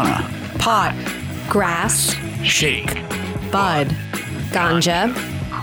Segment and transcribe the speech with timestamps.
[0.00, 0.94] marijuana, pot,
[1.48, 2.94] grass, shake,
[3.50, 3.88] bud,
[4.50, 5.14] ganja,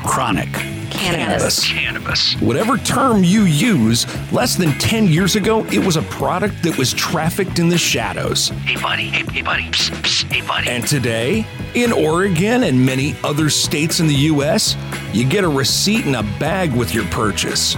[0.05, 0.51] chronic,
[0.89, 1.65] cannabis.
[1.65, 2.35] Cannabis.
[2.41, 6.93] Whatever term you use, less than 10 years ago, it was a product that was
[6.93, 8.49] trafficked in the shadows.
[8.49, 9.09] Hey, buddy.
[9.09, 9.63] Hey, hey buddy.
[9.63, 10.31] Psst, psst.
[10.31, 10.69] Hey, buddy.
[10.69, 11.45] And today,
[11.75, 14.75] in Oregon and many other states in the U.S.,
[15.13, 17.75] you get a receipt and a bag with your purchase.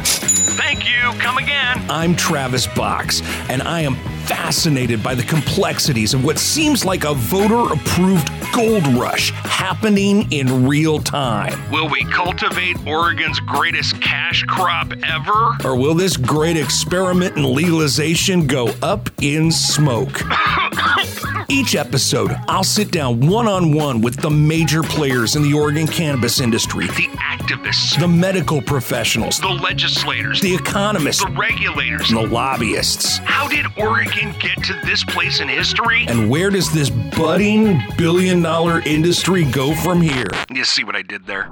[0.57, 1.19] Thank you.
[1.19, 1.83] Come again.
[1.89, 3.95] I'm Travis Box, and I am
[4.29, 10.67] fascinated by the complexities of what seems like a voter approved gold rush happening in
[10.67, 11.59] real time.
[11.71, 15.57] Will we cultivate Oregon's greatest cash crop ever?
[15.65, 20.21] Or will this great experiment in legalization go up in smoke?
[21.51, 25.87] Each episode, I'll sit down one on one with the major players in the Oregon
[25.87, 32.11] cannabis industry, The activists, the medical professionals, the legislators, the economists, the regulators.
[32.11, 33.17] and the lobbyists.
[33.19, 36.05] How did Oregon get to this place in history?
[36.07, 40.27] And where does this budding billion dollar industry go from here?
[40.53, 41.49] You see what I did there?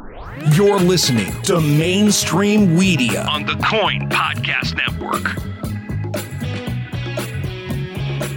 [0.54, 3.26] You're listening to Mainstream Media.
[3.32, 5.36] On the KOIN Podcast Network.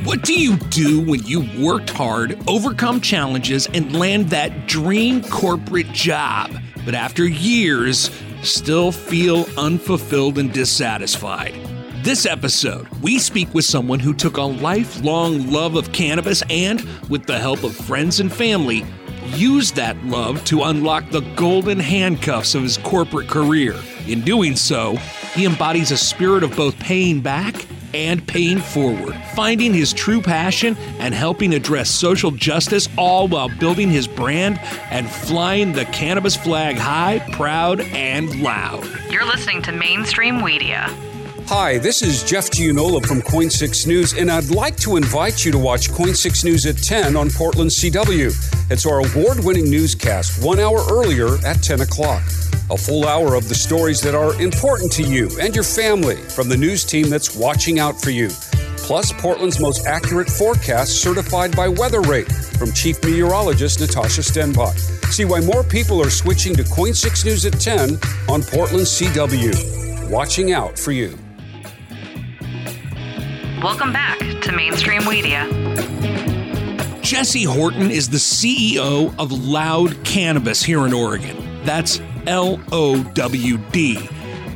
[0.05, 5.93] What do you do when you worked hard, overcome challenges, and land that dream corporate
[5.93, 6.51] job,
[6.87, 8.11] but after years,
[8.43, 11.55] still feel unfulfilled and dissatisfied?
[12.03, 17.27] This episode, we speak with someone who took a lifelong love of cannabis and, with
[17.27, 18.87] the help of friends and family,
[19.35, 23.77] used that love to unlock the golden handcuffs of his corporate career.
[24.09, 24.97] In doing so,
[25.35, 30.77] he embodies a spirit of both paying back and paying forward, finding his true passion
[30.99, 34.59] and helping address social justice, all while building his brand
[34.91, 38.87] and flying the cannabis flag high, proud, and loud.
[39.11, 40.87] You're listening to Mainstream Media.
[41.47, 45.51] Hi, this is Jeff Gianola from KOIN 6 News, and I'd like to invite you
[45.51, 48.60] to watch KOIN 6 News at 10 on Portland CW.
[48.71, 52.23] It's our award winning newscast, one hour earlier at 10 o'clock.
[52.71, 56.49] A full hour of the stories that are important to you and your family from
[56.49, 58.29] the news team that's watching out for you.
[58.77, 64.79] Plus, Portland's most accurate forecast certified by Weather Rate from Chief Meteorologist Natasha Stenbock.
[65.11, 70.09] See why more people are switching to KOIN 6 News at 10 on Portland CW.
[70.09, 71.19] Watching out for you.
[73.65, 75.49] Welcome back to Mainstream Media.
[77.11, 81.37] Jesse Horton is the CEO of Lowd Cannabis here in Oregon.
[81.65, 83.97] That's L O W D.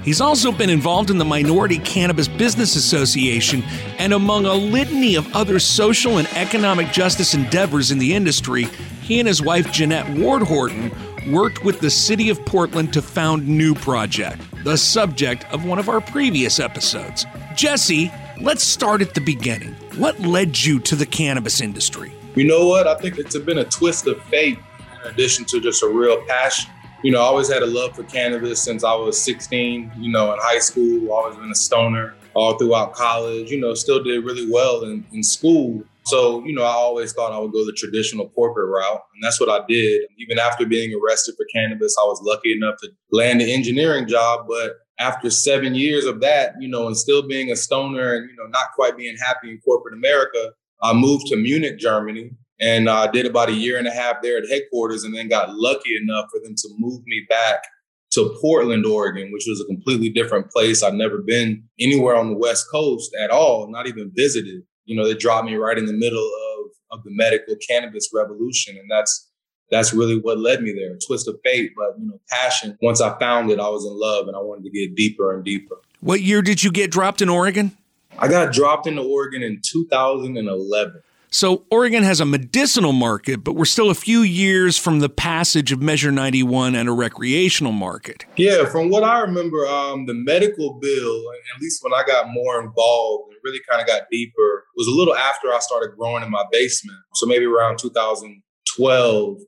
[0.05, 3.65] He's also been involved in the Minority Cannabis Business Association
[3.99, 8.67] and among a litany of other social and economic justice endeavors in the industry.
[9.03, 10.93] He and his wife Jeanette Ward Horton
[11.33, 15.89] worked with the city of Portland to found New Project, the subject of one of
[15.89, 17.27] our previous episodes.
[17.57, 19.75] Jesse, let's start at the beginning.
[19.97, 22.15] What led you to the cannabis industry?
[22.35, 22.89] You know what?
[22.89, 24.59] I think it's been a twist of fate
[25.05, 26.71] in addition to just a real passion.
[27.05, 30.33] You know, I always had a love for cannabis since I was 16, you know,
[30.33, 34.51] in high school, always been a stoner all throughout college, you know, still did really
[34.51, 35.85] well in, in school.
[36.07, 39.03] So, you know, I always thought I would go the traditional corporate route.
[39.15, 40.03] And that's what I did.
[40.19, 44.47] Even after being arrested for cannabis, I was lucky enough to land an engineering job.
[44.49, 48.37] But after seven years of that, you know, and still being a stoner and, you
[48.37, 50.53] know, not quite being happy in corporate America,
[50.83, 52.31] I moved to Munich, Germany,
[52.61, 55.29] and I uh, did about a year and a half there at headquarters, and then
[55.29, 57.65] got lucky enough for them to move me back
[58.13, 60.83] to Portland, Oregon, which was a completely different place.
[60.83, 64.63] I've never been anywhere on the West Coast at all, not even visited.
[64.85, 68.77] You know, they dropped me right in the middle of, of the medical cannabis revolution,
[68.77, 69.31] and that's
[69.71, 70.95] that's really what led me there.
[70.95, 72.79] A twist of fate, but you know, passion.
[72.83, 75.45] Once I found it, I was in love, and I wanted to get deeper and
[75.45, 75.81] deeper.
[76.01, 77.77] What year did you get dropped in Oregon?
[78.19, 81.03] I got dropped into Oregon in 2011.
[81.31, 85.73] So, Oregon has a medicinal market, but we're still a few years from the passage
[85.73, 88.25] of Measure 91 and a recreational market.
[88.37, 91.23] Yeah, from what I remember, um, the medical bill,
[91.57, 94.93] at least when I got more involved and really kind of got deeper, was a
[94.93, 96.99] little after I started growing in my basement.
[97.15, 99.39] So, maybe around 2012,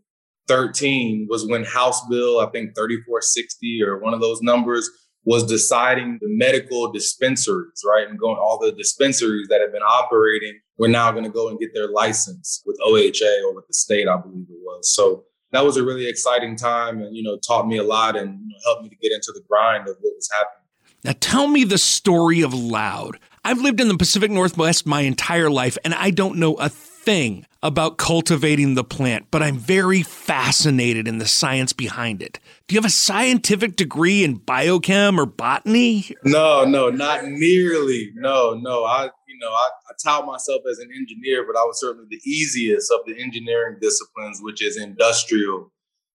[0.48, 4.90] 13 was when House Bill, I think 3460 or one of those numbers,
[5.26, 8.08] was deciding the medical dispensaries, right?
[8.08, 11.58] And going all the dispensaries that have been operating were now going to go and
[11.58, 14.94] get their license with OHA or with the state, I believe it was.
[14.94, 18.38] So that was a really exciting time and, you know, taught me a lot and
[18.40, 20.62] you know, helped me to get into the grind of what was happening.
[21.02, 23.18] Now, tell me the story of Lowd.
[23.44, 26.68] I've lived in the Pacific Northwest my entire life, and I don't know a
[27.06, 32.38] thing about cultivating the plant, but I'm very fascinated in the science behind it.
[32.66, 36.14] Do you have a scientific degree in biochem or botany?
[36.24, 38.10] No, no, not nearly.
[38.14, 38.84] No, no.
[38.84, 42.20] I, you know, I, I tout myself as an engineer, but I was certainly the
[42.28, 45.72] easiest of the engineering disciplines, which is industrial.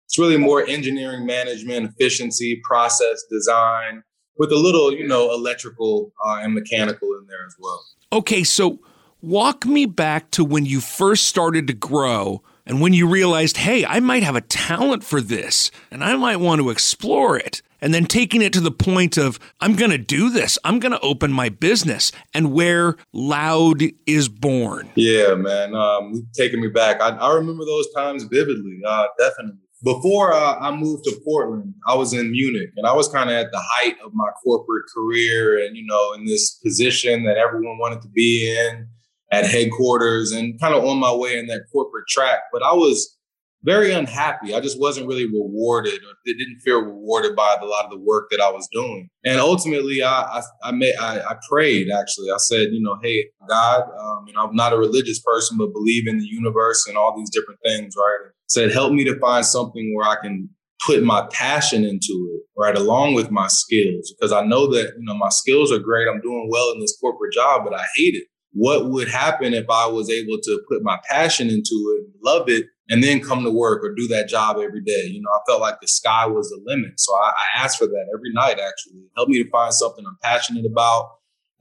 [0.06, 4.02] It's really more engineering management, efficiency, process design,
[4.38, 7.84] with a little, you know, electrical uh, and mechanical in there as well.
[8.12, 8.80] Okay, so
[9.22, 13.84] walk me back to when you first started to grow and when you realized, hey,
[13.84, 17.62] I might have a talent for this and I might want to explore it.
[17.82, 20.92] And then taking it to the point of, I'm going to do this, I'm going
[20.92, 24.90] to open my business, and where Lowd is born.
[24.96, 25.74] Yeah, man.
[25.74, 27.00] Um, taking me back.
[27.00, 29.62] I, I remember those times vividly, uh, definitely.
[29.82, 33.36] Before uh, I moved to Portland, I was in Munich and I was kind of
[33.36, 37.78] at the height of my corporate career and, you know, in this position that everyone
[37.78, 38.86] wanted to be in
[39.32, 42.40] at headquarters and kind of on my way in that corporate track.
[42.52, 43.16] But I was
[43.62, 44.54] very unhappy.
[44.54, 48.28] I just wasn't really rewarded or didn't feel rewarded by a lot of the work
[48.30, 49.08] that I was doing.
[49.24, 52.30] And ultimately, I I, I, I, I prayed actually.
[52.30, 56.08] I said, you know, hey, God, um, and I'm not a religious person, but believe
[56.08, 58.18] in the universe and all these different things, right?
[58.24, 60.48] I said, help me to find something where I can
[60.86, 65.04] put my passion into it, right, along with my skills, because I know that you
[65.04, 66.08] know my skills are great.
[66.08, 69.66] I'm doing well in this corporate job, but I hate it what would happen if
[69.70, 73.50] I was able to put my passion into it, love it, and then come to
[73.50, 75.06] work or do that job every day.
[75.06, 76.98] You know, I felt like the sky was the limit.
[76.98, 79.02] So I, I asked for that every night, actually.
[79.16, 81.10] Help me to find something I'm passionate about.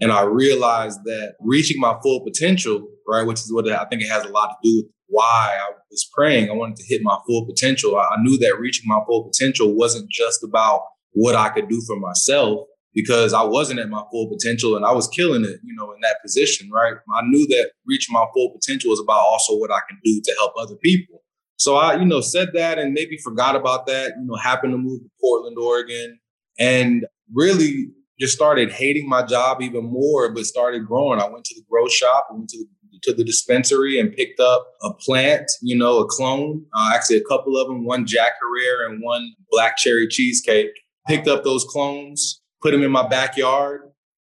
[0.01, 4.09] And I realized that reaching my full potential, right, which is what I think it
[4.09, 6.49] has a lot to do with why I was praying.
[6.49, 7.97] I wanted to hit my full potential.
[7.97, 10.81] I knew that reaching my full potential wasn't just about
[11.11, 12.67] what I could do for myself,
[13.01, 16.01] because I wasn't at my full potential and I was killing it, you know, in
[16.01, 16.93] that position, right?
[17.13, 20.35] I knew that reaching my full potential was about also what I can do to
[20.37, 21.23] help other people.
[21.57, 24.77] So I, you know, said that and maybe forgot about that, you know, happened to
[24.77, 26.19] move to Portland, Oregon,
[26.57, 27.87] and really
[28.19, 31.21] just started hating my job even more, but started growing.
[31.21, 32.67] I went to the grow shop, I went to the
[33.03, 37.23] to the dispensary and picked up a plant, you know, a clone, uh, actually a
[37.23, 40.71] couple of them, one Jack Herer and one black cherry cheesecake.
[41.07, 43.81] Picked up those clones, put them in my backyard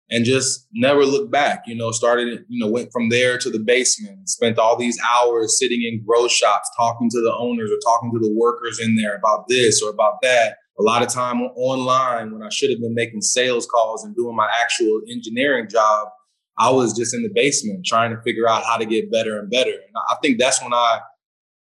[0.10, 1.64] and just never looked back.
[1.66, 5.58] You know, started, you know, went from there to the basement, spent all these hours
[5.58, 9.16] sitting in grow shops, talking to the owners or talking to the workers in there
[9.16, 10.58] about this or about that.
[10.80, 14.36] A lot of time online when I should have been making sales calls and doing
[14.36, 16.10] my actual engineering job,
[16.58, 19.50] I was just in the basement trying to figure out how to get better and
[19.50, 19.70] better.
[19.70, 21.00] And I think that's when I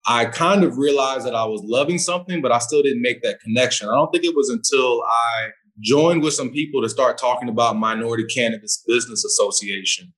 [0.07, 3.41] I kind of realized that I was loving something, but I still didn't make that
[3.41, 3.89] connection.
[3.89, 5.51] I don't think it was until I
[5.81, 10.13] joined with some people to start talking about Minority Cannabis Business Association.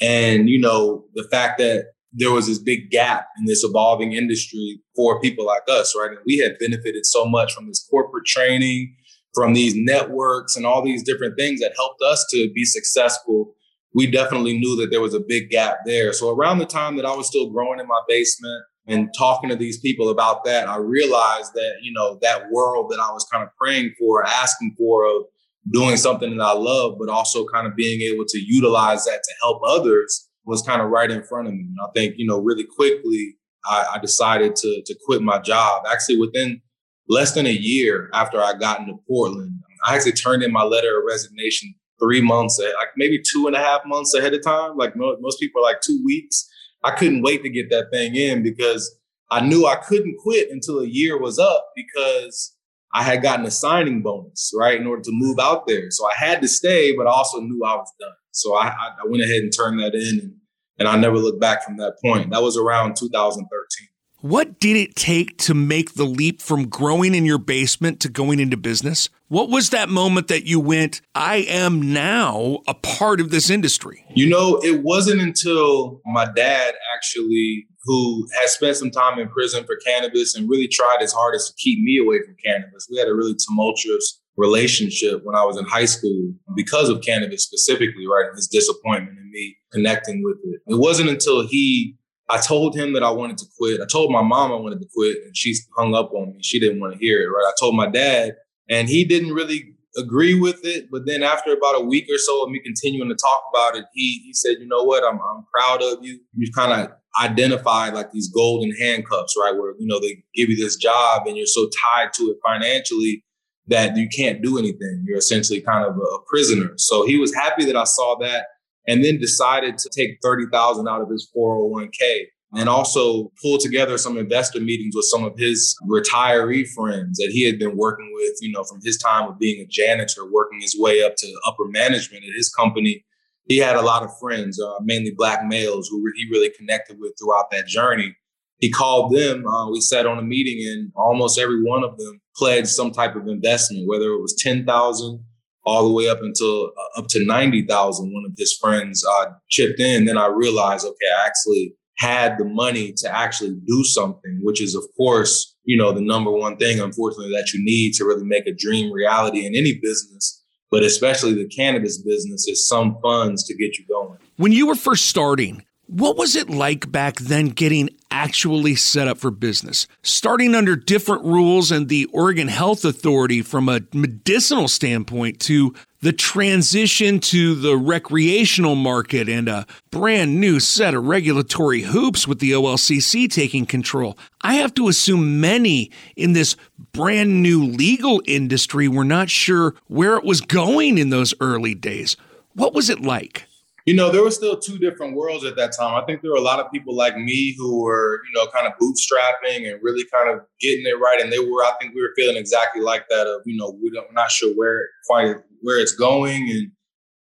[0.00, 4.80] And, you know, the fact that there was this big gap in this evolving industry
[4.96, 6.10] for people like us, right?
[6.10, 8.94] And we had benefited so much from this corporate training,
[9.34, 13.54] from these networks and all these different things that helped us to be successful.
[13.94, 16.12] We definitely knew that there was a big gap there.
[16.12, 19.56] So around the time that I was still growing in my basement, and talking to
[19.56, 23.44] these people about that, I realized that, you know, that world that I was kind
[23.44, 25.24] of praying for, asking for of
[25.70, 29.34] doing something that I love, but also kind of being able to utilize that to
[29.42, 31.60] help others was kind of right in front of me.
[31.60, 33.36] And I think, you know, really quickly,
[33.66, 35.84] I, I decided to, to quit my job.
[35.90, 36.62] Actually, within
[37.08, 39.52] less than a year after I got into Portland,
[39.86, 43.58] I actually turned in my letter of resignation three months, like maybe two and a
[43.58, 44.76] half months ahead of time.
[44.76, 46.48] Like most people are like two weeks.
[46.84, 48.96] I couldn't wait to get that thing in because
[49.30, 52.54] I knew I couldn't quit until a year was up because
[52.94, 55.90] I had gotten a signing bonus, right, in order to move out there.
[55.90, 58.12] So I had to stay, but I also knew I was done.
[58.30, 60.34] So I, I went ahead and turned that in, and,
[60.78, 62.30] and I never looked back from that point.
[62.30, 63.88] That was around 2013.
[64.20, 68.40] What did it take to make the leap from growing in your basement to going
[68.40, 69.10] into business?
[69.28, 74.04] What was that moment that you went, I am now a part of this industry?
[74.16, 79.64] You know, it wasn't until my dad actually, who had spent some time in prison
[79.64, 82.88] for cannabis and really tried his hardest to keep me away from cannabis.
[82.90, 87.44] We had a really tumultuous relationship when I was in high school because of cannabis
[87.44, 88.34] specifically, right?
[88.34, 90.60] His disappointment in me connecting with it.
[90.66, 91.97] It wasn't until he
[92.30, 93.80] I told him that I wanted to quit.
[93.80, 96.42] I told my mom I wanted to quit, and she hung up on me.
[96.42, 97.46] She didn't want to hear it, right?
[97.46, 98.36] I told my dad,
[98.68, 100.90] and he didn't really agree with it.
[100.90, 103.86] But then after about a week or so of me continuing to talk about it,
[103.94, 105.04] he he said, "You know what?
[105.04, 106.20] I'm I'm proud of you.
[106.36, 106.92] You kind of
[107.22, 109.56] identified like these golden handcuffs, right?
[109.56, 113.24] Where you know they give you this job, and you're so tied to it financially."
[113.70, 115.04] That you can't do anything.
[115.06, 116.72] You're essentially kind of a, a prisoner.
[116.78, 118.46] So he was happy that I saw that
[118.86, 124.16] and then decided to take 30,000 out of his 401k and also pull together some
[124.16, 128.50] investor meetings with some of his retiree friends that he had been working with, you
[128.50, 132.24] know, from his time of being a janitor, working his way up to upper management
[132.24, 133.04] at his company.
[133.46, 137.12] he had a lot of friends, uh, mainly black males, who he really connected with
[137.18, 138.14] throughout that journey.
[138.58, 139.46] He called them.
[139.46, 143.14] Uh, we sat on a meeting, and almost every one of them pledged some type
[143.14, 145.24] of investment, whether it was ten thousand
[145.68, 148.12] all the way up until uh, up to ninety thousand.
[148.12, 150.06] One of his friends uh, chipped in.
[150.06, 154.74] Then I realized, okay, I actually had the money to actually do something, which is,
[154.74, 158.46] of course, you know, the number one thing, unfortunately, that you need to really make
[158.46, 163.54] a dream reality in any business, but especially the cannabis business, is some funds to
[163.56, 164.18] get you going.
[164.36, 169.16] When you were first starting, what was it like back then getting actually set up
[169.16, 169.86] for business?
[170.02, 176.12] Starting under different rules and the Oregon Health Authority from a medicinal standpoint to the
[176.12, 182.52] transition to the recreational market and a brand new set of regulatory hoops with the
[182.52, 184.18] OLCC taking control.
[184.42, 186.54] I have to assume many in this
[186.92, 192.14] brand new legal industry were not sure where it was going in those early days.
[192.52, 193.47] What was it like?
[193.88, 195.94] You know, there were still two different worlds at that time.
[195.94, 198.66] I think there were a lot of people like me who were, you know, kind
[198.66, 201.18] of bootstrapping and really kind of getting it right.
[201.22, 203.88] And they were, I think we were feeling exactly like that of, you know, we
[203.88, 206.50] don't, we're not sure where quite where it's going.
[206.50, 206.70] And,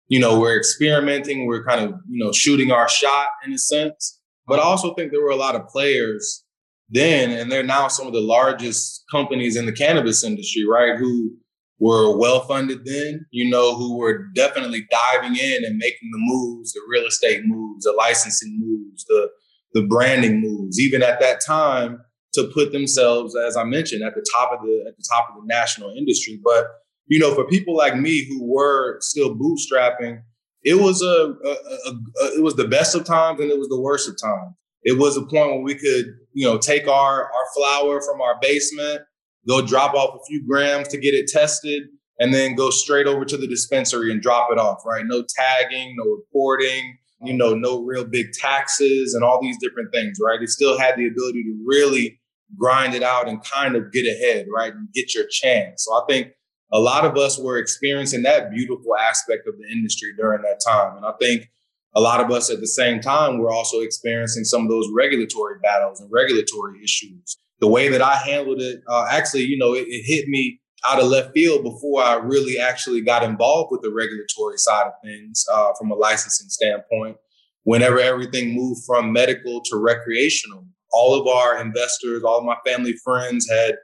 [0.07, 1.45] you know, we're experimenting.
[1.45, 4.19] We're kind of, you know, shooting our shot in a sense.
[4.47, 6.45] But I also think there were a lot of players
[6.89, 10.97] then, and they're now some of the largest companies in the cannabis industry, right?
[10.97, 11.37] Who
[11.79, 16.73] were well funded then, you know, who were definitely diving in and making the moves,
[16.73, 19.29] the real estate moves, the licensing moves, the
[19.73, 21.99] the branding moves, even at that time
[22.33, 25.35] to put themselves, as I mentioned, at the top of the at the top of
[25.35, 26.39] the national industry.
[26.43, 26.65] But
[27.07, 30.21] you know, for people like me who were still bootstrapping,
[30.63, 33.67] it was a, a, a, a it was the best of times and it was
[33.67, 34.55] the worst of times.
[34.83, 38.37] It was a point where we could, you know, take our our flower from our
[38.41, 39.01] basement
[39.47, 41.83] go drop off a few grams to get it tested,
[42.19, 45.03] and then go straight over to the dispensary and drop it off, right?
[45.05, 50.17] No tagging, no reporting, you know, no real big taxes and all these different things,
[50.23, 50.41] right?
[50.41, 52.19] It still had the ability to really
[52.57, 54.73] grind it out and kind of get ahead, right?
[54.73, 55.85] And get your chance.
[55.85, 56.31] So I think
[56.71, 60.97] a lot of us were experiencing that beautiful aspect of the industry during that time.
[60.97, 61.49] And I think
[61.95, 65.59] a lot of us at the same time were also experiencing some of those regulatory
[65.61, 69.85] battles and regulatory issues the way that I handled it, uh, actually, you know, it,
[69.87, 73.91] it, hit me out of left field before I really actually got involved with the
[73.91, 77.17] regulatory side of things uh, from a licensing standpoint.
[77.63, 82.93] Whenever everything moved from medical to recreational, all of our investors, all of my family
[83.03, 83.75] friends had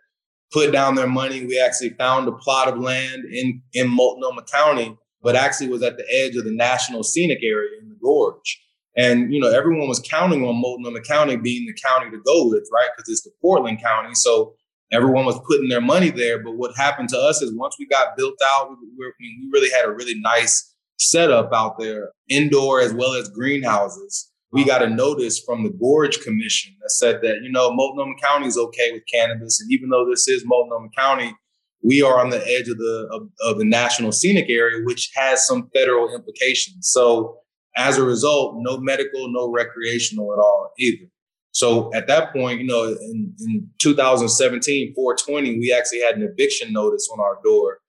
[0.51, 1.45] put down their money.
[1.45, 5.97] We actually found a plot of land in, in Multnomah County, but actually was at
[5.97, 8.61] the edge of the national scenic area in the gorge.
[8.97, 12.67] And you know, everyone was counting on Multnomah County being the county to go with,
[12.73, 12.89] right?
[12.95, 14.13] Because it's the Portland County.
[14.13, 14.55] So
[14.91, 16.43] everyone was putting their money there.
[16.43, 19.69] But what happened to us is once we got built out, we, we, we really
[19.71, 24.29] had a really nice setup out there, indoor as well as greenhouses.
[24.51, 28.47] We got a notice from the Gorge Commission that said that, you know, Multnomah County
[28.47, 29.61] is okay with cannabis.
[29.61, 31.33] And even though this is Multnomah County,
[31.81, 35.47] we are on the edge of the of, of the national scenic area, which has
[35.47, 36.91] some federal implications.
[36.91, 37.37] So
[37.77, 41.05] as a result, no medical, no recreational at all either.
[41.51, 46.71] So at that point, you know, in, in 2017, 420, we actually had an eviction
[46.71, 47.79] notice on our door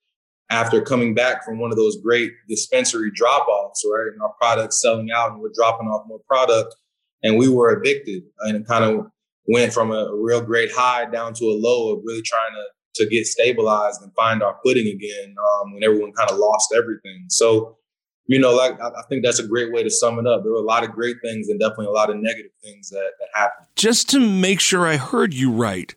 [0.51, 4.13] after coming back from one of those great dispensary drop offs, right?
[4.13, 6.75] And our products selling out and we're dropping off more product.
[7.23, 9.07] And we were evicted and kind of
[9.47, 13.03] went from a, a real great high down to a low of really trying to,
[13.05, 17.25] to get stabilized and find our footing again um, when everyone kind of lost everything.
[17.29, 17.79] So
[18.27, 20.43] you know, like I think that's a great way to sum it up.
[20.43, 23.13] There were a lot of great things and definitely a lot of negative things that,
[23.19, 23.67] that happened.
[23.77, 25.95] Just to make sure I heard you right,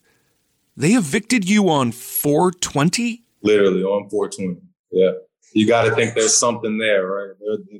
[0.75, 3.23] they evicted you on 420?
[3.41, 4.61] Literally on 420.
[4.91, 5.11] Yeah.
[5.53, 7.31] You got to think there's something there, right?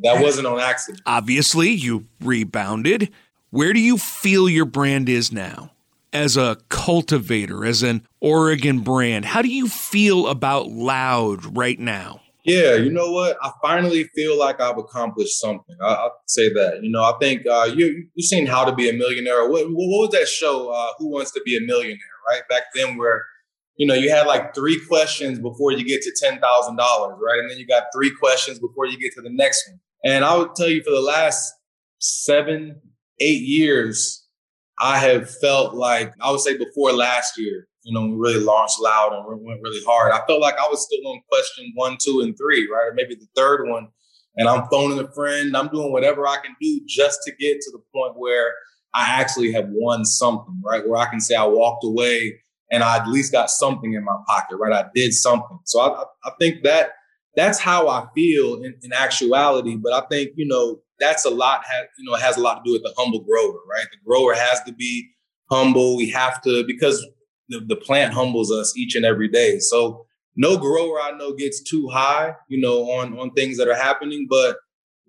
[0.04, 1.02] That wasn't on accident.
[1.06, 3.12] Obviously, you rebounded.
[3.50, 5.72] Where do you feel your brand is now?
[6.14, 12.22] As a cultivator, as an Oregon brand, how do you feel about Lowd right now?
[12.46, 13.38] Yeah, you know what?
[13.42, 15.76] I finally feel like I've accomplished something.
[15.82, 16.84] I, will say that.
[16.84, 19.50] You know, I think uh, you you've seen How to Be a Millionaire.
[19.50, 20.70] What, what was that show?
[20.70, 21.98] Uh, Who Wants to Be a Millionaire?
[22.30, 23.26] Right back then, where
[23.78, 27.40] you know you had like three questions before you get to ten thousand dollars, right?
[27.40, 29.80] And then you got three questions before you get to the next one.
[30.04, 31.52] And I would tell you, for the last
[31.98, 32.80] seven,
[33.20, 34.24] eight years,
[34.80, 38.80] I have felt like I would say before last year, you know, we really launched
[38.80, 40.12] Lowd and went really hard.
[40.12, 42.88] I felt like I was still on question one, two, and three, right?
[42.88, 43.88] Or maybe the third one.
[44.38, 45.56] And I'm phoning a friend.
[45.56, 48.54] I'm doing whatever I can do just to get to the point where
[48.96, 50.86] I actually have won something, right?
[50.88, 54.18] Where I can say I walked away and I at least got something in my
[54.26, 54.74] pocket, right?
[54.74, 55.60] I did something.
[55.66, 56.94] So I, I think that
[57.36, 59.76] that's how I feel in, in actuality.
[59.76, 62.62] But I think, you know, that's a lot, has, you know, has a lot to
[62.66, 63.86] do with the humble grower, right?
[63.92, 65.08] The grower has to be
[65.52, 65.98] humble.
[65.98, 67.06] We have to, because
[67.50, 69.60] the, the plant humbles us each and every day.
[69.60, 73.76] So no grower I know gets too high, you know, on, on things that are
[73.76, 74.28] happening.
[74.30, 74.58] But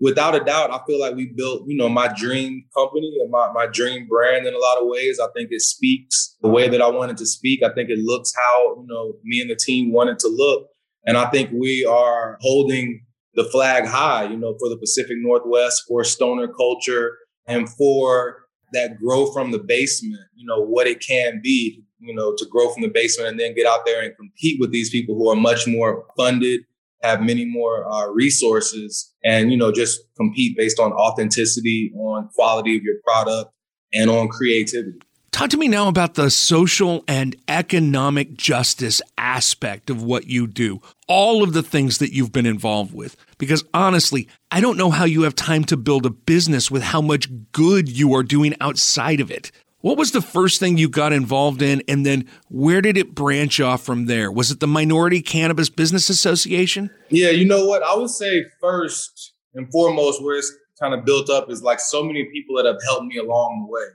[0.01, 3.51] without a doubt, I feel like we built, you know, my dream company and my,
[3.53, 5.19] my dream brand in a lot of ways.
[5.21, 7.63] I think it speaks the way that I wanted to speak.
[7.63, 10.69] I think it looks how, you know, me and the team wanted to look.
[11.07, 15.85] And I think we are holding the flag high, you know, for the Pacific Northwest,
[15.89, 17.17] for stoner culture,
[17.47, 22.35] and for that grow from the basement, you know, what it can be, you know,
[22.37, 25.15] to grow from the basement and then get out there and compete with these people
[25.15, 26.61] who are much more funded,
[27.03, 32.77] have many more uh, resources, and, you know, just compete based on authenticity, on quality
[32.77, 33.51] of your product,
[33.93, 34.99] and on creativity.
[35.37, 40.81] Talk to me now about the social and economic justice aspect of what you do,
[41.09, 43.17] all of the things that you've been involved with.
[43.37, 47.03] Because honestly, I don't know how you have time to build a business with how
[47.03, 49.53] much good you are doing outside of it.
[49.87, 53.61] What was the first thing you got involved in, and then where did it branch
[53.61, 54.33] off from there?
[54.33, 56.91] Was it the Minority Cannabis Business Association?
[57.09, 57.85] Yeah, you know what?
[57.85, 60.53] I would say first and foremost, where it's
[60.83, 63.73] kind of built up is like so many people that have helped me along the
[63.73, 63.87] way.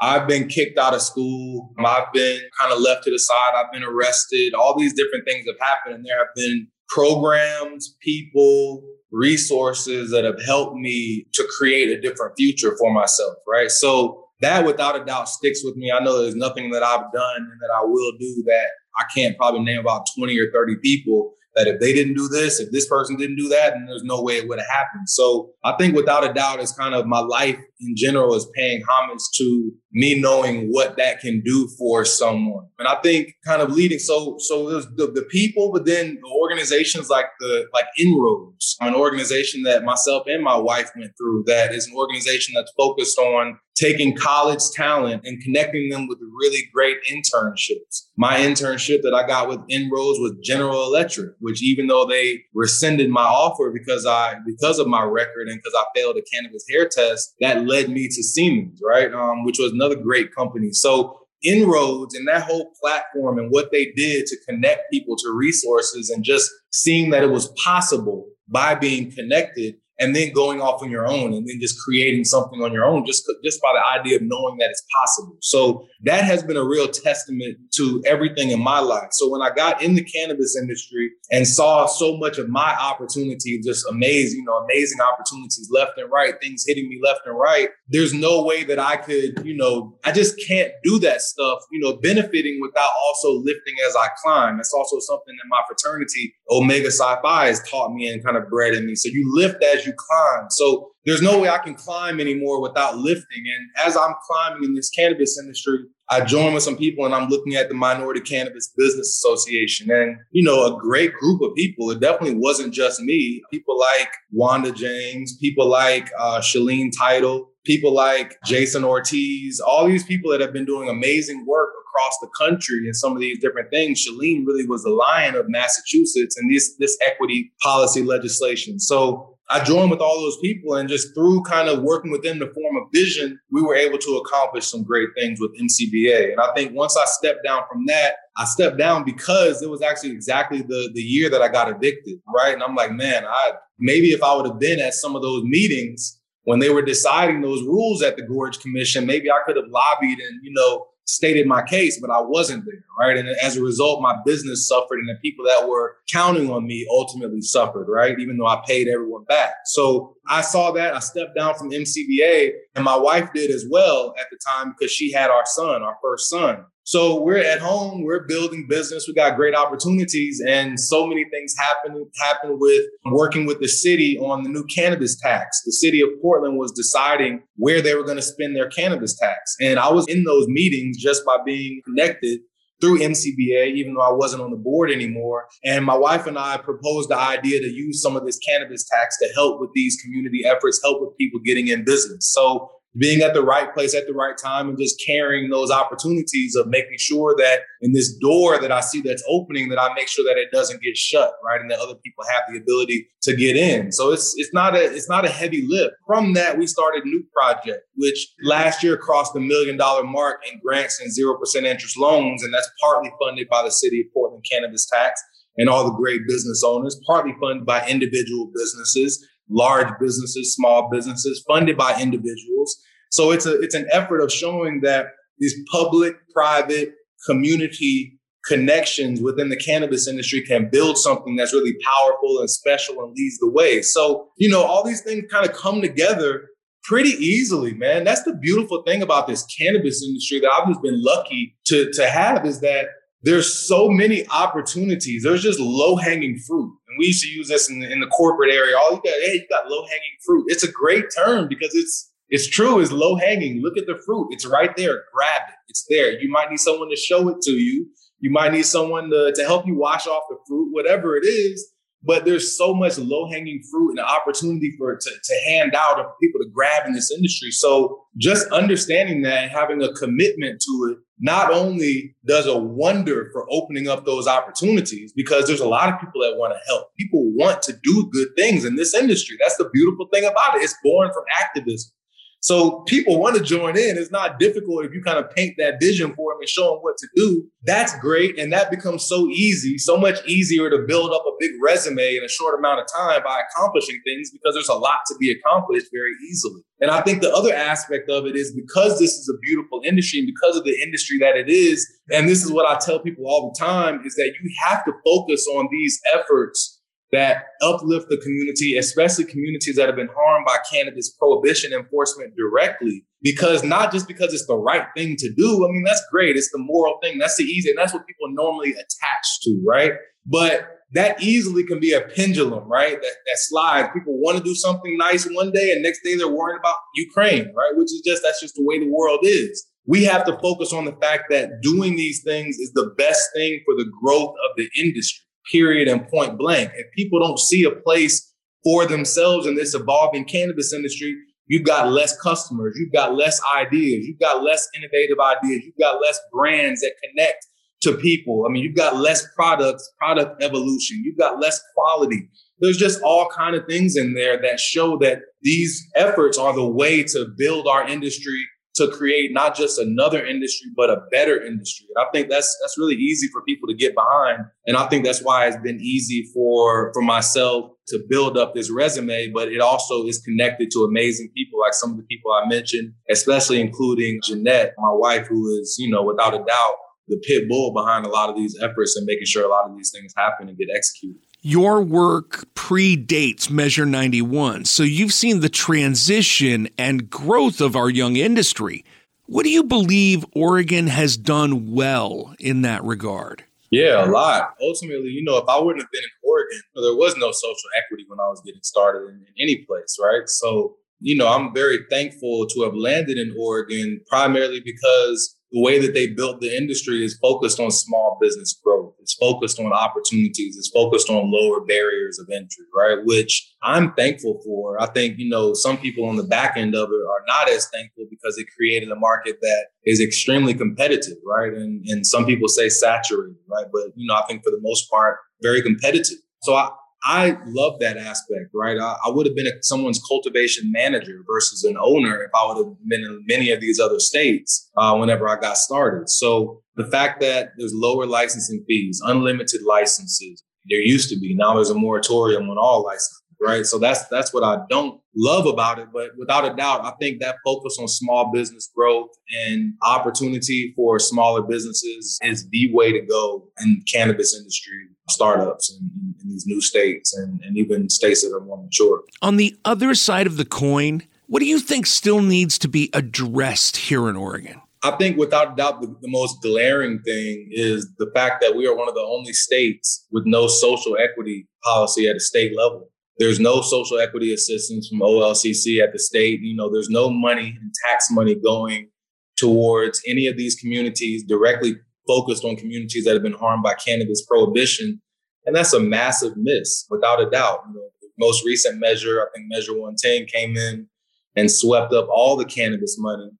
[0.00, 1.74] I've been kicked out of school.
[1.84, 3.54] I've been kind of left to the side.
[3.56, 4.54] I've been arrested.
[4.54, 5.96] All these different things have happened.
[5.96, 12.34] And there have been programs, people, resources that have helped me to create a different
[12.38, 13.34] future for myself.
[13.48, 13.68] Right.
[13.68, 15.90] So that without a doubt sticks with me.
[15.90, 18.68] I know there's nothing that I've done and that I will do that
[18.98, 22.60] I can't probably name about 20 or 30 people that if they didn't do this,
[22.60, 25.08] if this person didn't do that, then there's no way it would have happened.
[25.08, 28.82] So I think without a doubt, it's kind of my life in general is paying
[28.88, 32.66] homage to me knowing what that can do for someone.
[32.78, 36.30] And I think kind of leading so so there's the, the people, but then the
[36.40, 41.74] organizations like the like Inroads, an organization that myself and my wife went through that
[41.74, 46.98] is an organization that's focused on taking college talent and connecting them with really great
[47.10, 48.08] internships.
[48.16, 53.08] My internship that I got with Inroads was General Electric, which even though they rescinded
[53.10, 56.88] my offer because I because of my record and because I failed a cannabis hair
[56.88, 59.12] test, that led me to Siemens, right?
[59.12, 60.72] Um, which was another great company.
[60.72, 66.10] So inroads and that whole platform and what they did to connect people to resources
[66.10, 70.90] and just seeing that it was possible by being connected and then going off on
[70.90, 74.16] your own and then just creating something on your own just just by the idea
[74.16, 75.36] of knowing that it's possible.
[75.40, 79.08] So that has been a real testament to everything in my life.
[79.12, 83.60] So when i got in the cannabis industry and saw so much of my opportunity
[83.60, 87.68] just amazing you know amazing opportunities left and right things hitting me left and right
[87.88, 91.80] there's no way that i could you know i just can't do that stuff you
[91.80, 94.56] know benefiting without also lifting as i climb.
[94.56, 98.74] That's also something that my fraternity omega phi has taught me and kind of bred
[98.74, 98.94] in me.
[98.94, 100.46] So you lift as you you climb.
[100.50, 103.44] So there's no way I can climb anymore without lifting.
[103.44, 105.78] And as I'm climbing in this cannabis industry,
[106.10, 110.16] I join with some people and I'm looking at the Minority Cannabis Business Association and,
[110.32, 111.90] you know, a great group of people.
[111.90, 113.40] It definitely wasn't just me.
[113.50, 120.04] People like Wanda James, people like uh, Shaleen Title, people like Jason Ortiz, all these
[120.04, 123.70] people that have been doing amazing work across the country and some of these different
[123.70, 124.04] things.
[124.04, 128.80] Shaleen really was the lion of Massachusetts and this, this equity policy legislation.
[128.80, 132.46] So I joined with all those people and just through kind of working within the
[132.46, 136.30] form of vision, we were able to accomplish some great things with MCBA.
[136.30, 139.82] And I think once I stepped down from that, I stepped down because it was
[139.82, 142.54] actually exactly the, the year that I got evicted, right?
[142.54, 145.42] And I'm like, man, I maybe if I would have been at some of those
[145.42, 149.68] meetings when they were deciding those rules at the Gorge Commission, maybe I could have
[149.68, 153.16] lobbied and, you know, stated my case, but I wasn't there, right?
[153.16, 156.86] And as a result, my business suffered, and the people that were counting on me
[156.90, 158.18] ultimately suffered, right?
[158.18, 159.54] Even though I paid everyone back.
[159.66, 160.94] So I saw that.
[160.94, 164.92] I stepped down from MCBA, and my wife did as well at the time because
[164.92, 166.64] she had our son, our first son.
[166.84, 171.54] So we're at home, we're building business, we got great opportunities, and so many things
[171.56, 175.62] happen happen with working with the city on the new cannabis tax.
[175.64, 179.56] The city of Portland was deciding where they were going to spend their cannabis tax.
[179.60, 182.40] And I was in those meetings just by being connected
[182.80, 185.46] through MCBA, even though I wasn't on the board anymore.
[185.64, 189.18] And my wife and I proposed the idea to use some of this cannabis tax
[189.18, 192.32] to help with these community efforts, help with people getting in business.
[192.32, 196.56] So being at the right place at the right time and just carrying those opportunities
[196.56, 200.08] of making sure that in this door that I see that's opening, that I make
[200.08, 201.60] sure that it doesn't get shut, right?
[201.60, 203.92] And that other people have the ability to get in.
[203.92, 205.94] So it's it's not a it's not a heavy lift.
[206.06, 210.58] From that, we started new project, which last year crossed the million dollar mark in
[210.64, 214.44] grants and zero percent interest loans, and that's partly funded by the city of Portland
[214.50, 215.22] cannabis tax
[215.56, 221.44] and all the great business owners, partly funded by individual businesses, large businesses, small businesses,
[221.46, 222.80] funded by individuals.
[223.10, 225.06] So it's a it's an effort of showing that
[225.38, 226.94] these public, private,
[227.26, 233.14] community connections within the cannabis industry can build something that's really powerful and special and
[233.14, 233.82] leads the way.
[233.82, 236.48] So, you know, all these things kind of come together
[236.84, 238.04] pretty easily, man.
[238.04, 242.08] That's the beautiful thing about this cannabis industry that I've just been lucky to, to
[242.08, 242.86] have is that
[243.22, 245.22] there's so many opportunities.
[245.22, 246.74] There's just low hanging fruit.
[246.88, 248.76] And we used to use this in the, in the corporate area.
[248.76, 250.46] All you got, hey, you got low hanging fruit.
[250.48, 252.78] It's a great term because it's it's true.
[252.80, 253.60] It's low hanging.
[253.60, 254.28] Look at the fruit.
[254.30, 255.02] It's right there.
[255.12, 255.54] Grab it.
[255.68, 256.12] It's there.
[256.20, 257.86] You might need someone to show it to you.
[258.20, 261.72] You might need someone to, to help you wash off the fruit, whatever it is.
[262.02, 266.14] But there's so much low hanging fruit and opportunity for to, to hand out for
[266.20, 267.50] people to grab in this industry.
[267.50, 273.28] So just understanding that and having a commitment to it not only does a wonder
[273.32, 276.86] for opening up those opportunities, because there's a lot of people that want to help.
[276.98, 279.36] People want to do good things in this industry.
[279.38, 280.62] That's the beautiful thing about it.
[280.62, 281.92] It's born from activism.
[282.40, 283.98] So people want to join in.
[283.98, 286.78] It's not difficult if you kind of paint that vision for them and show them
[286.80, 287.46] what to do.
[287.64, 288.38] That's great.
[288.38, 292.24] And that becomes so easy, so much easier to build up a big resume in
[292.24, 295.88] a short amount of time by accomplishing things because there's a lot to be accomplished
[295.92, 296.62] very easily.
[296.80, 300.20] And I think the other aspect of it is because this is a beautiful industry
[300.20, 303.24] and because of the industry that it is, and this is what I tell people
[303.26, 306.79] all the time, is that you have to focus on these efforts
[307.12, 313.04] that uplift the community, especially communities that have been harmed by cannabis prohibition enforcement directly.
[313.22, 315.66] Because not just because it's the right thing to do.
[315.66, 316.36] I mean, that's great.
[316.36, 317.18] It's the moral thing.
[317.18, 319.92] That's the easy, and that's what people normally attach to, right?
[320.24, 323.00] But that easily can be a pendulum, right?
[323.00, 323.88] That that slides.
[323.92, 327.52] People want to do something nice one day, and next day they're worried about Ukraine,
[327.56, 327.72] right?
[327.74, 329.66] Which is just that's just the way the world is.
[329.86, 333.60] We have to focus on the fact that doing these things is the best thing
[333.64, 336.70] for the growth of the industry period and point blank.
[336.74, 338.32] If people don't see a place
[338.64, 344.06] for themselves in this evolving cannabis industry, you've got less customers, you've got less ideas,
[344.06, 347.46] you've got less innovative ideas, you've got less brands that connect
[347.82, 348.44] to people.
[348.46, 352.28] I mean, you've got less products, product evolution, you've got less quality.
[352.60, 356.68] There's just all kind of things in there that show that these efforts are the
[356.68, 361.86] way to build our industry to create not just another industry but a better industry.
[361.94, 364.44] And I think that's that's really easy for people to get behind.
[364.66, 368.70] And I think that's why it's been easy for for myself to build up this
[368.70, 372.46] resume, but it also is connected to amazing people like some of the people I
[372.48, 376.74] mentioned, especially including Jeanette, my wife, who is, you know, without a doubt
[377.08, 379.76] the pit bull behind a lot of these efforts and making sure a lot of
[379.76, 385.48] these things happen and get executed your work predates Measure 91, so you've seen the
[385.48, 388.84] transition and growth of our young industry.
[389.26, 393.44] What do you believe Oregon has done well in that regard?
[393.70, 394.54] Yeah, a lot.
[394.60, 398.04] Ultimately, you know, if I wouldn't have been in Oregon, there was no social equity
[398.08, 400.28] when I was getting started in, in any place, right?
[400.28, 405.80] So, you know, I'm very thankful to have landed in Oregon primarily because the way
[405.80, 408.94] that they built the industry is focused on small business growth.
[409.00, 410.56] It's focused on opportunities.
[410.56, 412.98] It's focused on lower barriers of entry, right?
[413.04, 414.80] Which I'm thankful for.
[414.80, 417.68] I think, you know, some people on the back end of it are not as
[417.68, 421.52] thankful because it created a market that is extremely competitive, right?
[421.52, 423.66] And, and some people say saturated, right?
[423.72, 426.18] But, you know, I think for the most part, very competitive.
[426.42, 426.70] So I,
[427.04, 428.78] I love that aspect, right?
[428.78, 432.58] I, I would have been a, someone's cultivation manager versus an owner if I would
[432.58, 436.10] have been in many of these other states uh, whenever I got started.
[436.10, 441.34] So the fact that there's lower licensing fees, unlimited licenses, there used to be.
[441.34, 443.64] Now there's a moratorium on all licenses right?
[443.66, 445.88] So that's that's what I don't love about it.
[445.92, 449.10] But without a doubt, I think that focus on small business growth
[449.46, 456.14] and opportunity for smaller businesses is the way to go in cannabis industry startups in,
[456.22, 459.02] in these new states and, and even states that are more mature.
[459.22, 462.90] On the other side of the coin, what do you think still needs to be
[462.92, 464.60] addressed here in Oregon?
[464.82, 468.74] I think without doubt, the, the, most glaring thing is the fact that we are
[468.74, 472.89] one of the only states with no social equity policy at a state level.
[473.20, 476.40] There's no social equity assistance from OLCC at the state.
[476.40, 478.88] You know, there's no money and tax money going
[479.36, 481.74] towards any of these communities directly
[482.08, 485.02] focused on communities that have been harmed by cannabis prohibition.
[485.44, 487.60] And that's a massive miss, without a doubt.
[487.68, 490.88] You know, the most recent measure, I think Measure 110, came in
[491.36, 493.30] and swept up all the cannabis money.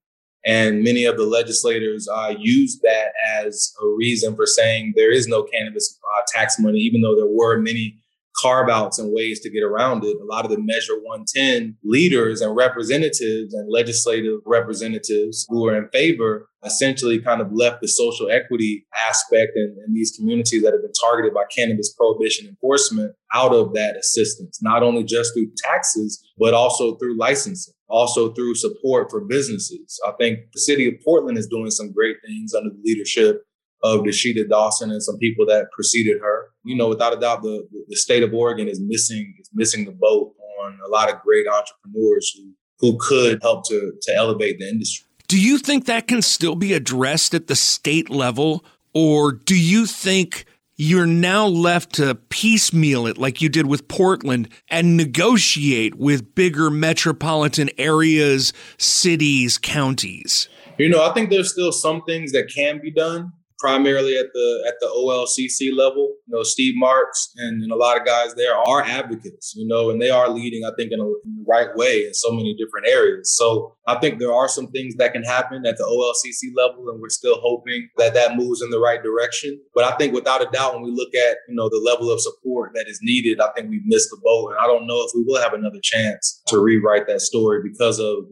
[0.45, 5.27] And many of the legislators uh, used that as a reason for saying there is
[5.27, 7.97] no cannabis uh, tax money, even though there were many
[8.41, 10.17] carve outs and ways to get around it.
[10.21, 15.89] A lot of the Measure 110 leaders and representatives and legislative representatives who are in
[15.89, 20.91] favor essentially kind of left the social equity aspect in, these communities that have been
[21.01, 26.53] targeted by cannabis prohibition enforcement out of that assistance, not only just through taxes, but
[26.53, 29.99] also through licensing, also through support for businesses.
[30.07, 33.43] I think the city of Portland is doing some great things under the leadership
[33.83, 36.49] of Dasheeda Dawson and some people that preceded her.
[36.63, 39.91] You know, without a doubt, the, the state of Oregon is missing is missing the
[39.91, 44.67] boat on a lot of great entrepreneurs who who could help to to elevate the
[44.67, 45.07] industry.
[45.27, 48.65] Do you think that can still be addressed at the state level?
[48.93, 50.43] Or do you think
[50.75, 56.69] you're now left to piecemeal it like you did with Portland and negotiate with bigger
[56.69, 60.49] metropolitan areas, cities, counties?
[60.77, 64.65] You know, I think there's still some things that can be done primarily at the
[64.67, 66.15] at the OLCC level.
[66.27, 69.91] You know, Steve Marks and, and a lot of guys there are advocates, you know,
[69.91, 72.55] and they are leading, I think, in, a, in, the right way in so many
[72.55, 73.35] different areas.
[73.37, 76.99] So I think there are some things that can happen at the OLCC level, and
[76.99, 79.61] we're still hoping that that moves in the right direction.
[79.75, 82.19] But I think without a doubt, when we look at you know the level of
[82.19, 85.11] support that is needed, I think we've missed the boat, and I don't know if
[85.13, 88.25] we will have another chance to rewrite that story because of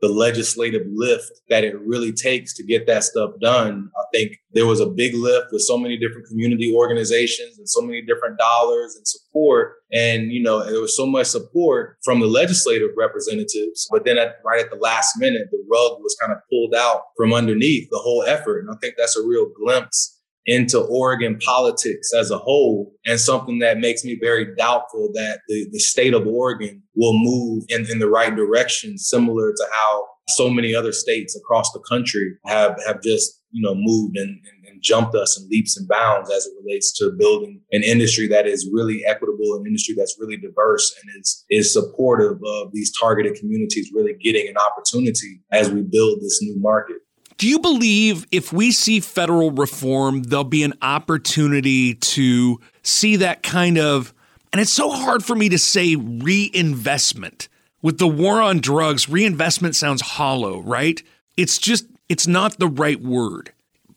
[0.00, 3.90] the legislative lift that it really takes to get that stuff done.
[3.96, 7.80] I think there was a big lift with so many different community organizations and so
[7.80, 9.76] many different dollars and support.
[9.92, 13.88] And, you know, there was so much support from the legislative representatives.
[13.90, 17.02] But then at, right at the last minute, the rug was kind of pulled out
[17.16, 18.60] from underneath the whole effort.
[18.60, 20.15] And I think that's a real glimpse
[20.46, 25.66] into Oregon politics as a whole, and something that makes me very doubtful that the,
[25.72, 30.48] the state of Oregon will move in, in the right direction, similar to how so
[30.50, 34.82] many other states across the country have, have just, you know, moved and, and, and
[34.82, 38.68] jumped us in leaps and bounds as it relates to building an industry that is
[38.72, 43.90] really equitable, an industry that's really diverse and is, is supportive of these targeted communities
[43.94, 46.96] really getting an opportunity as we build this new market.
[47.38, 53.42] Do you believe if we see federal reform, there'll be an opportunity to see that
[53.42, 54.14] kind of,
[54.52, 57.48] and it's so hard for me to say reinvestment.
[57.82, 61.02] With the war on drugs, reinvestment sounds hollow, right?
[61.36, 63.52] It's just, it's not the right word.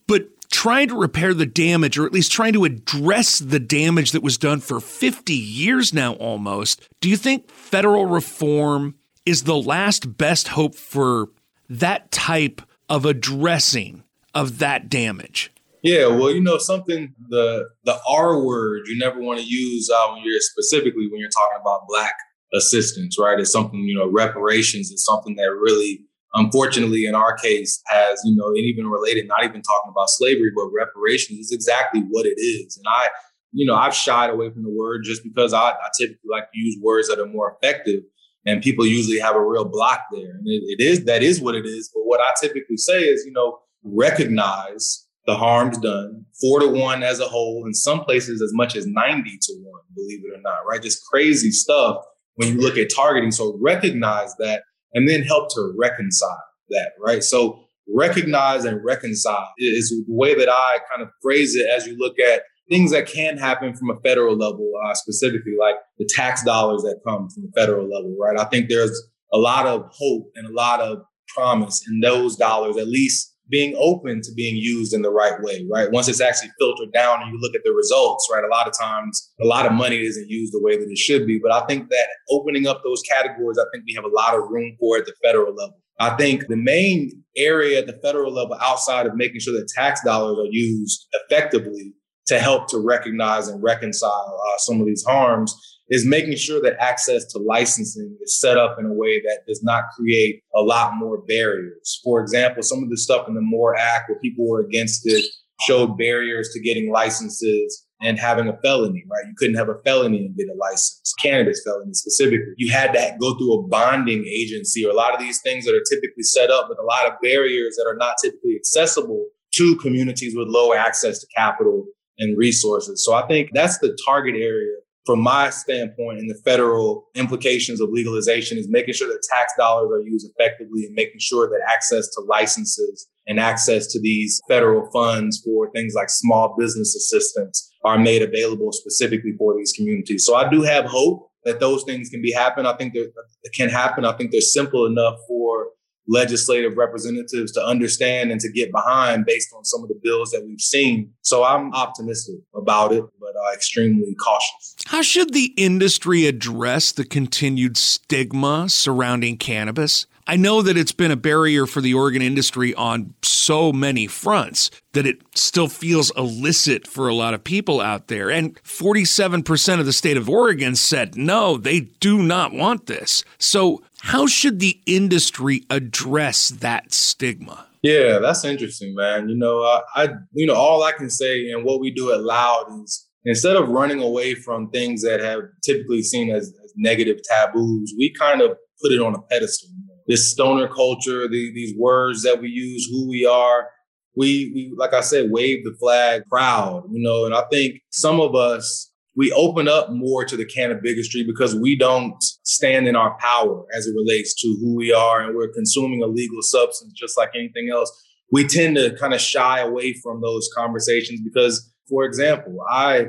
[0.05, 4.21] But trying to repair the damage, or at least trying to address the damage that
[4.21, 10.17] was done for 50 years now almost, do you think federal reform is the last
[10.17, 11.29] best hope for
[11.69, 15.51] that type of addressing of that damage?
[15.81, 20.09] Yeah, well, you know something the the R word you never want to use uh,
[20.11, 22.15] when you're specifically when you're talking about black
[22.53, 23.39] assistance, right?
[23.39, 26.01] It's something you know reparations is something that really,
[26.33, 29.27] unfortunately, in our case, has you know and even related.
[29.27, 32.75] Not even talking about slavery, but reparations is exactly what it is.
[32.75, 33.07] And I,
[33.53, 36.59] you know, I've shied away from the word just because I, I typically like to
[36.59, 38.03] use words that are more effective
[38.45, 40.31] and people usually have a real block there.
[40.31, 41.89] And it, it is that is what it is.
[41.93, 47.03] But what I typically say is, you know, recognize the harms done, four to one
[47.03, 50.41] as a whole, in some places as much as 90 to one, believe it or
[50.41, 50.81] not, right?
[50.81, 51.97] Just crazy stuff
[52.35, 53.31] when you look at targeting.
[53.31, 57.23] So recognize that and then help to reconcile that, right?
[57.23, 61.97] So recognize and reconcile is the way that I kind of phrase it as you
[61.97, 66.43] look at things that can happen from a federal level, uh, specifically like the tax
[66.43, 68.39] dollars that come from the federal level, right?
[68.39, 70.99] I think there's a lot of hope and a lot of
[71.35, 75.65] promise in those dollars, at least being open to being used in the right way,
[75.71, 75.91] right?
[75.91, 78.43] Once it's actually filtered down and you look at the results, right?
[78.43, 81.25] A lot of times, a lot of money isn't used the way that it should
[81.25, 81.39] be.
[81.39, 84.49] But I think that opening up those categories, I think we have a lot of
[84.49, 85.81] room for at the federal level.
[85.99, 90.01] I think the main area at the federal level, outside of making sure that tax
[90.03, 91.93] dollars are used effectively,
[92.29, 95.53] to help to recognize and reconcile uh, some of these harms
[95.89, 99.63] is making sure that access to licensing is set up in a way that does
[99.63, 101.99] not create a lot more barriers.
[102.03, 105.25] For example, some of the stuff in the MORE Act where people were against it
[105.61, 109.27] showed barriers to getting licenses and having a felony, right?
[109.27, 112.53] You couldn't have a felony and get a license, cannabis felony specifically.
[112.57, 115.73] You had to go through a bonding agency or a lot of these things that
[115.73, 119.75] are typically set up with a lot of barriers that are not typically accessible to
[119.77, 121.85] communities with low access to capital
[122.19, 123.03] and resources.
[123.03, 127.89] So I think that's the target area from my standpoint and the federal implications of
[127.91, 132.07] legalization is making sure that tax dollars are used effectively and making sure that access
[132.09, 137.97] to licenses and access to these federal funds for things like small business assistance are
[137.97, 140.25] made available specifically for these communities.
[140.25, 142.65] So I do have hope that those things can be happen.
[142.65, 143.07] I think they
[143.55, 144.05] can happen.
[144.05, 145.69] I think they're simple enough for
[146.09, 150.43] legislative representatives to understand and to get behind based on some of the bills that
[150.45, 151.11] we've seen.
[151.21, 154.75] So I'm optimistic about it, but uh, extremely cautious.
[154.87, 160.07] How should the industry address the continued stigma surrounding cannabis?
[160.29, 164.69] I know that it's been a barrier for the Oregon industry on so many fronts
[164.93, 168.29] that it still feels illicit for a lot of people out there.
[168.29, 173.23] And 47% of the state of Oregon said no, they do not want this.
[173.39, 177.65] So, how should the industry address that stigma?
[177.81, 179.29] Yeah, that's interesting, man.
[179.29, 182.21] You know, I, I you know, all I can say and what we do at
[182.21, 187.19] Lowd is instead of running away from things that have typically seen as, as negative
[187.29, 189.69] taboos, we kind of put it on a pedestal
[190.09, 193.69] this stoner culture, the, these words that we use, who we are.
[194.17, 198.19] We, we, like I said, wave the flag proud, you know, and I think some
[198.19, 202.15] of us, we open up more to the cannabis bigotry because we don't
[202.49, 206.07] stand in our power as it relates to who we are and we're consuming a
[206.07, 207.91] legal substance just like anything else.
[208.31, 213.05] We tend to kind of shy away from those conversations because, for example, I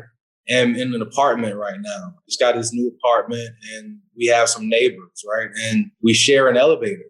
[0.50, 2.14] am in an apartment right now.
[2.28, 5.48] Just got this new apartment and we have some neighbors, right?
[5.62, 7.04] And we share an elevator.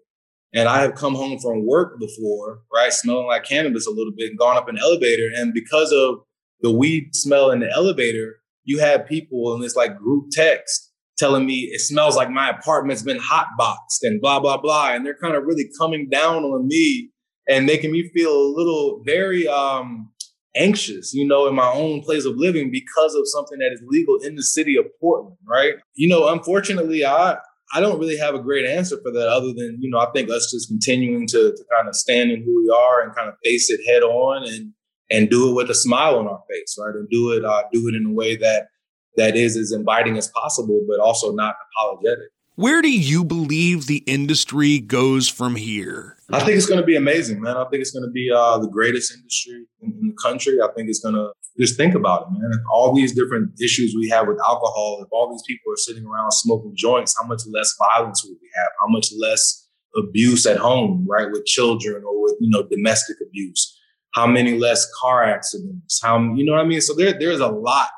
[0.53, 2.93] And I have come home from work before, right?
[2.93, 5.31] Smelling like cannabis a little bit and gone up an elevator.
[5.35, 6.21] And because of
[6.61, 10.90] the weed smell in the elevator, you have people in this like group text
[11.21, 14.93] telling me it smells like my apartment's been hotboxed and blah, blah, blah.
[14.93, 17.11] And they're kind of really coming down on me
[17.49, 20.11] and making me feel a little very um
[20.57, 24.19] anxious, you know, in my own place of living because of something that is legal
[24.19, 25.75] in the city of Portland, right?
[25.95, 27.37] You know, unfortunately, I
[27.73, 30.29] I don't really have a great answer for that other than, you know, I think
[30.29, 33.37] us just continuing to, to kind of stand in who we are and kind of
[33.45, 34.73] face it head on and
[35.13, 36.95] and do it with a smile on our face, right?
[36.95, 38.69] And do it uh, do it in a way that
[39.17, 42.31] that is as inviting as possible, but also not apologetic.
[42.61, 46.19] Where do you believe the industry goes from here?
[46.31, 47.57] I think it's going to be amazing, man.
[47.57, 50.59] I think it's going to be uh, the greatest industry in, in, the country.
[50.61, 52.51] I think it's going to just think about it, man.
[52.53, 56.05] If all these different issues we have with alcohol, if all these people are sitting
[56.05, 58.69] around smoking joints, how much less violence would we have?
[58.79, 63.75] How much less abuse at home, right, with children or with you know domestic abuse?
[64.13, 65.99] How many less car accidents?
[66.03, 66.83] How you know what I mean?
[66.83, 67.89] So there, there's a lot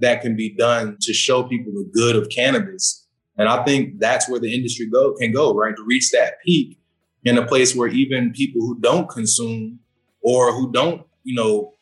[0.00, 3.06] that can be done to show people the good of cannabis
[3.38, 5.76] and I think that's where the industry go can go, right?
[5.76, 6.78] To reach that peak
[7.24, 9.78] in a place where even people who don't consume
[10.22, 11.72] or who don't, you know,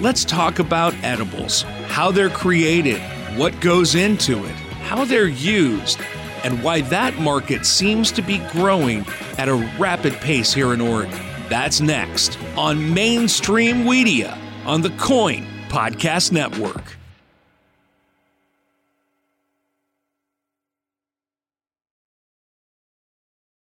[0.00, 3.00] let's talk about edibles, how they're created,
[3.36, 5.98] what goes into it how they're used,
[6.44, 9.04] and why that market seems to be growing
[9.38, 11.33] at a rapid pace here in Oregon.
[11.48, 16.96] That's next on Mainstream Media on the KOIN Podcast Network.